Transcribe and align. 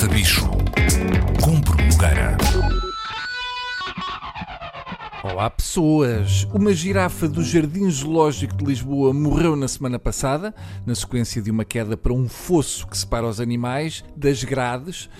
Mata 0.00 0.14
Bicho, 0.14 0.48
Compre 1.42 1.76
Bruno 1.76 2.70
Olá 5.22 5.50
pessoas! 5.50 6.48
Uma 6.54 6.72
girafa 6.72 7.28
do 7.28 7.44
Jardim 7.44 7.90
Zoológico 7.90 8.56
de 8.56 8.64
Lisboa 8.64 9.12
morreu 9.12 9.54
na 9.54 9.68
semana 9.68 9.98
passada, 9.98 10.54
na 10.86 10.94
sequência 10.94 11.42
de 11.42 11.50
uma 11.50 11.66
queda 11.66 11.98
para 11.98 12.14
um 12.14 12.26
fosso 12.26 12.86
que 12.86 12.96
separa 12.96 13.26
os 13.26 13.40
animais 13.40 14.02
das 14.16 14.42
grades, 14.42 15.10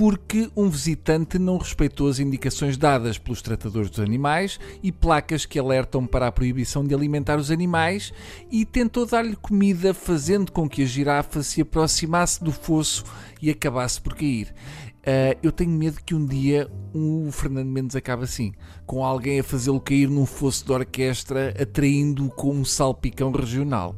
porque 0.00 0.50
um 0.56 0.70
visitante 0.70 1.38
não 1.38 1.58
respeitou 1.58 2.08
as 2.08 2.18
indicações 2.18 2.78
dadas 2.78 3.18
pelos 3.18 3.42
tratadores 3.42 3.90
dos 3.90 4.00
animais 4.00 4.58
e 4.82 4.90
placas 4.90 5.44
que 5.44 5.58
alertam 5.58 6.06
para 6.06 6.26
a 6.26 6.32
proibição 6.32 6.82
de 6.82 6.94
alimentar 6.94 7.38
os 7.38 7.50
animais 7.50 8.10
e 8.50 8.64
tentou 8.64 9.04
dar-lhe 9.04 9.36
comida, 9.36 9.92
fazendo 9.92 10.52
com 10.52 10.66
que 10.66 10.84
a 10.84 10.86
girafa 10.86 11.42
se 11.42 11.60
aproximasse 11.60 12.42
do 12.42 12.50
fosso 12.50 13.04
e 13.42 13.50
acabasse 13.50 14.00
por 14.00 14.14
cair. 14.14 14.54
Uh, 15.00 15.36
eu 15.42 15.52
tenho 15.52 15.70
medo 15.70 15.98
que 16.02 16.14
um 16.14 16.24
dia 16.24 16.66
o 16.94 17.28
Fernando 17.30 17.68
Mendes 17.68 17.94
acabe 17.94 18.24
assim, 18.24 18.54
com 18.86 19.04
alguém 19.04 19.40
a 19.40 19.44
fazê-lo 19.44 19.82
cair 19.82 20.08
num 20.08 20.24
fosso 20.24 20.64
de 20.64 20.72
orquestra, 20.72 21.54
atraindo-o 21.60 22.30
com 22.30 22.54
um 22.54 22.64
salpicão 22.64 23.30
regional. 23.30 23.94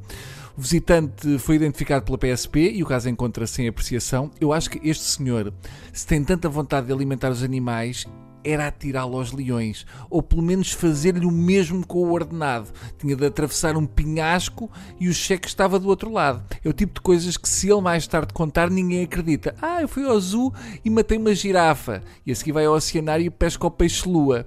O 0.57 0.61
visitante 0.61 1.39
foi 1.39 1.57
identificado 1.57 2.05
pela 2.05 2.19
PSP 2.19 2.73
e 2.73 2.83
o 2.83 2.87
caso 2.87 3.09
encontra-se 3.09 3.63
em 3.63 3.69
apreciação. 3.69 4.31
Eu 4.41 4.53
acho 4.53 4.69
que 4.69 4.87
este 4.87 5.05
senhor, 5.05 5.53
se 5.93 6.07
tem 6.07 6.23
tanta 6.23 6.49
vontade 6.49 6.87
de 6.87 6.93
alimentar 6.93 7.31
os 7.31 7.43
animais, 7.43 8.07
era 8.45 8.67
atirá-lo 8.67 9.17
aos 9.17 9.33
leões, 9.33 9.87
ou 10.11 10.23
pelo 10.23 10.43
menos 10.43 10.73
fazer-lhe 10.73 11.25
o 11.25 11.31
mesmo 11.31 11.87
com 11.87 11.99
o 11.99 12.13
ordenado. 12.13 12.69
Tinha 12.99 13.17
de 13.17 13.25
atravessar 13.25 13.77
um 13.77 13.87
pinhasco 13.87 14.71
e 15.01 15.09
o 15.09 15.15
cheque 15.15 15.49
estava 15.49 15.79
do 15.79 15.89
outro 15.89 16.13
lado. 16.13 16.45
É 16.63 16.69
o 16.69 16.73
tipo 16.73 16.95
de 16.95 17.01
coisas 17.01 17.37
que, 17.37 17.49
se 17.49 17.71
ele 17.71 17.81
mais 17.81 18.07
tarde 18.07 18.35
contar, 18.35 18.69
ninguém 18.69 19.05
acredita. 19.05 19.55
Ah, 19.63 19.81
eu 19.81 19.89
fui 19.89 20.05
ao 20.05 20.21
zoo 20.21 20.53
e 20.85 20.91
matei 20.91 21.19
uma 21.19 21.35
girafa. 21.35 22.03
E 22.27 22.33
a 22.33 22.35
seguir 22.35 22.53
vai 22.53 22.67
ao 22.67 22.75
oceanário 22.75 23.25
e 23.25 23.31
pesca 23.31 23.67
o 23.67 23.71
peixe-lua. 23.71 24.47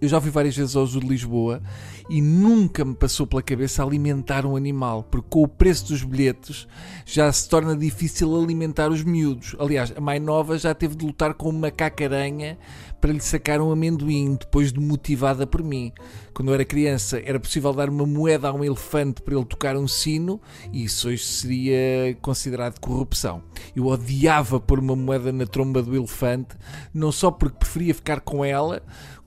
Eu 0.00 0.08
já 0.08 0.18
fui 0.18 0.30
várias 0.30 0.56
vezes 0.56 0.74
ao 0.74 0.86
Zoo 0.86 1.00
de 1.00 1.06
Lisboa 1.06 1.60
e 2.08 2.22
nunca 2.22 2.84
me 2.84 2.94
passou 2.94 3.26
pela 3.26 3.42
cabeça 3.42 3.84
alimentar 3.84 4.46
um 4.46 4.56
animal, 4.56 5.04
porque 5.04 5.28
com 5.28 5.42
o 5.42 5.48
preço 5.48 5.88
dos 5.88 6.02
bilhetes 6.02 6.66
já 7.04 7.30
se 7.30 7.46
torna 7.48 7.76
difícil 7.76 8.34
alimentar 8.34 8.90
os 8.90 9.04
miúdos. 9.04 9.54
Aliás, 9.58 9.92
a 9.94 10.00
mais 10.00 10.20
nova 10.22 10.58
já 10.58 10.74
teve 10.74 10.96
de 10.96 11.04
lutar 11.04 11.34
com 11.34 11.50
uma 11.50 11.70
cacaranha 11.70 12.56
para 12.98 13.12
lhe 13.12 13.20
sacar 13.20 13.60
um 13.60 13.70
amendoim, 13.70 14.36
depois 14.36 14.72
de 14.72 14.80
motivada 14.80 15.46
por 15.46 15.62
mim. 15.62 15.92
Quando 16.32 16.48
eu 16.48 16.54
era 16.54 16.64
criança, 16.64 17.20
era 17.24 17.38
possível 17.38 17.72
dar 17.72 17.90
uma 17.90 18.06
moeda 18.06 18.48
a 18.48 18.52
um 18.52 18.64
elefante 18.64 19.20
para 19.22 19.34
ele 19.34 19.44
tocar 19.44 19.76
um 19.76 19.86
sino, 19.86 20.40
e 20.72 20.84
isso 20.84 21.08
hoje 21.08 21.24
seria 21.24 22.16
considerado 22.22 22.78
corrupção. 22.78 23.42
Eu 23.76 23.86
odiava 23.86 24.58
pôr 24.58 24.78
uma 24.78 24.96
moeda 24.96 25.30
na 25.30 25.46
tromba 25.46 25.82
do 25.82 25.94
elefante, 25.94 26.56
não 26.92 27.12
só 27.12 27.30
porque 27.30 27.58
preferia 27.58 27.94
ficar 27.94 28.20
com 28.20 28.44
ela, 28.44 28.82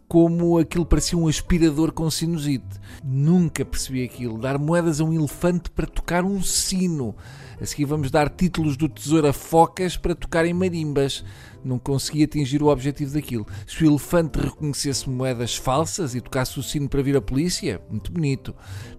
como 0.08 0.58
aquilo 0.58 0.86
parecia 0.86 1.18
um 1.18 1.28
aspirador 1.28 1.92
com 1.92 2.10
sinusite. 2.10 2.80
Nunca 3.04 3.66
percebi 3.66 4.04
aquilo. 4.04 4.38
Dar 4.38 4.58
moedas 4.60 5.02
a 5.02 5.04
um 5.04 5.14
elefante 5.14 5.70
para 5.70 5.88
tocar 5.88 6.24
um 6.24 6.42
sino. 6.42 7.16
A 7.60 7.66
seguir 7.66 7.86
vamos 7.86 8.12
dar 8.12 8.30
títulos 8.30 8.78
do 8.78 8.90
tesouro 8.90 9.28
a 9.28 9.34
focas 9.34 9.98
para 9.98 10.16
tocarem 10.16 10.54
marimbas. 10.54 11.24
Não 11.64 11.80
consegui 11.80 12.24
atingir 12.24 12.62
o 12.62 12.68
objetivo 12.68 13.14
daquilo. 13.14 13.48
Se 13.66 13.84
o 13.84 13.88
elefante 13.88 14.40
reconhecesse 14.40 15.10
moedas 15.10 15.56
falsas 15.56 16.14
e 16.14 16.22
tocasse 16.22 16.60
o 16.60 16.64
sino 16.64 16.90
para 16.90 17.02
vir 17.02 17.16
a 17.16 17.22
polícia, 17.22 17.82
muito 17.90 18.12
bonito. 18.12 18.54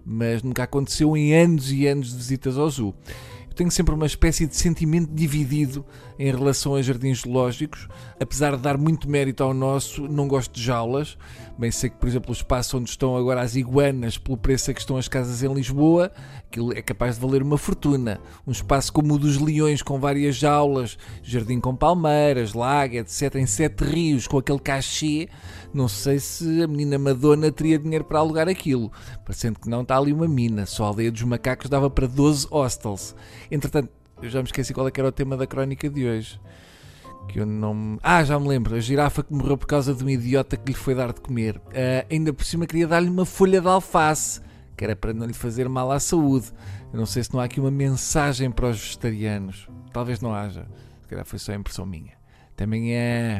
Mas 0.05 0.41
nunca 0.41 0.63
aconteceu 0.63 1.15
em 1.15 1.35
anos 1.35 1.71
e 1.71 1.87
anos 1.87 2.09
de 2.09 2.17
visitas 2.17 2.57
ao 2.57 2.69
zoo 2.69 2.95
tenho 3.55 3.71
sempre 3.71 3.95
uma 3.95 4.05
espécie 4.05 4.45
de 4.45 4.55
sentimento 4.55 5.11
dividido 5.13 5.85
em 6.19 6.29
relação 6.29 6.75
a 6.75 6.81
jardins 6.81 7.21
zoológicos. 7.21 7.87
Apesar 8.19 8.55
de 8.55 8.61
dar 8.61 8.77
muito 8.77 9.09
mérito 9.09 9.43
ao 9.43 9.53
nosso, 9.53 10.07
não 10.07 10.27
gosto 10.27 10.53
de 10.53 10.61
jaulas. 10.61 11.17
Bem, 11.57 11.71
sei 11.71 11.89
que, 11.89 11.95
por 11.95 12.07
exemplo, 12.07 12.31
o 12.31 12.33
espaço 12.33 12.77
onde 12.77 12.89
estão 12.89 13.15
agora 13.15 13.41
as 13.41 13.55
iguanas, 13.55 14.17
pelo 14.17 14.37
preço 14.37 14.69
a 14.69 14.73
que 14.73 14.81
estão 14.81 14.97
as 14.97 15.07
casas 15.07 15.41
em 15.41 15.53
Lisboa, 15.53 16.11
aquilo 16.47 16.73
é 16.73 16.81
capaz 16.81 17.15
de 17.15 17.21
valer 17.21 17.41
uma 17.41 17.57
fortuna. 17.57 18.19
Um 18.45 18.51
espaço 18.51 18.91
como 18.91 19.13
o 19.13 19.17
dos 19.17 19.37
leões, 19.37 19.81
com 19.81 19.97
várias 19.97 20.35
jaulas, 20.35 20.97
jardim 21.23 21.61
com 21.61 21.73
palmeiras, 21.73 22.53
lago, 22.53 22.95
etc., 22.95 23.35
em 23.35 23.45
sete 23.45 23.85
rios, 23.85 24.27
com 24.27 24.37
aquele 24.37 24.59
cachê, 24.59 25.29
não 25.73 25.87
sei 25.89 26.19
se 26.19 26.61
a 26.61 26.67
menina 26.67 26.97
Madonna 26.97 27.51
teria 27.51 27.77
dinheiro 27.77 28.05
para 28.05 28.19
alugar 28.19 28.47
aquilo. 28.47 28.91
Parecendo 29.25 29.59
que 29.59 29.69
não, 29.69 29.81
está 29.81 29.97
ali 29.97 30.13
uma 30.13 30.27
mina. 30.27 30.65
Só 30.65 30.85
a 30.85 30.87
aldeia 30.87 31.11
dos 31.11 31.23
macacos 31.23 31.69
dava 31.69 31.89
para 31.89 32.07
12 32.07 32.47
hostels. 32.49 33.15
Entretanto, 33.49 33.89
eu 34.21 34.29
já 34.29 34.39
me 34.39 34.45
esqueci 34.45 34.73
qual 34.73 34.87
é 34.87 34.91
era 34.95 35.07
o 35.07 35.11
tema 35.11 35.35
da 35.35 35.45
crónica 35.45 35.89
de 35.89 36.07
hoje. 36.07 36.39
Que 37.27 37.39
eu 37.39 37.45
não. 37.45 37.97
Ah, 38.03 38.23
já 38.23 38.39
me 38.39 38.47
lembro. 38.47 38.75
A 38.75 38.79
girafa 38.79 39.23
que 39.23 39.33
morreu 39.33 39.57
por 39.57 39.65
causa 39.65 39.93
de 39.93 40.03
um 40.03 40.09
idiota 40.09 40.55
que 40.55 40.71
lhe 40.71 40.77
foi 40.77 40.93
dar 40.93 41.11
de 41.11 41.21
comer. 41.21 41.57
Uh, 41.57 42.05
ainda 42.09 42.31
por 42.31 42.45
cima 42.45 42.65
queria 42.65 42.87
dar-lhe 42.87 43.09
uma 43.09 43.25
folha 43.25 43.59
de 43.59 43.67
alface, 43.67 44.41
que 44.77 44.83
era 44.83 44.95
para 44.95 45.13
não 45.13 45.25
lhe 45.25 45.33
fazer 45.33 45.67
mal 45.67 45.91
à 45.91 45.99
saúde. 45.99 46.51
Eu 46.93 46.99
não 46.99 47.05
sei 47.05 47.23
se 47.23 47.33
não 47.33 47.39
há 47.39 47.45
aqui 47.45 47.59
uma 47.59 47.71
mensagem 47.71 48.51
para 48.51 48.69
os 48.69 48.79
vegetarianos. 48.79 49.67
Talvez 49.91 50.21
não 50.21 50.33
haja. 50.33 50.67
Se 51.01 51.07
calhar 51.07 51.25
foi 51.25 51.39
só 51.39 51.53
impressão 51.53 51.85
minha. 51.85 52.13
Também 52.55 52.95
é. 52.95 53.37